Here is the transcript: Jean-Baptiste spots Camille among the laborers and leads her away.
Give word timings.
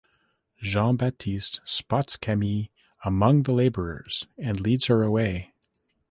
Jean-Baptiste 0.57 1.61
spots 1.63 2.17
Camille 2.17 2.69
among 3.05 3.43
the 3.43 3.51
laborers 3.53 4.25
and 4.35 4.59
leads 4.59 4.87
her 4.87 5.03
away. 5.03 5.53